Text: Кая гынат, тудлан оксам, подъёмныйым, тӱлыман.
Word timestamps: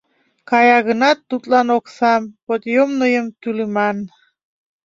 Кая 0.49 0.79
гынат, 0.87 1.17
тудлан 1.29 1.67
оксам, 1.77 2.23
подъёмныйым, 2.45 3.25
тӱлыман. 3.41 3.97